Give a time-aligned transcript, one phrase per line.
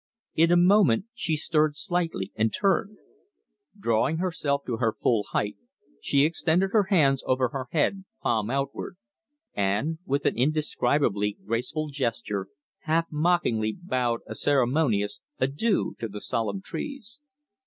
[0.33, 2.97] In a moment she stirred slightly, and turned.
[3.79, 5.57] Drawing herself to her full height,
[6.01, 8.97] she extended her hands over her head palm outward,
[9.53, 12.47] and, with an indescribably graceful gesture,
[12.85, 17.19] half mockingly bowed a ceremonious adieu to the solemn trees.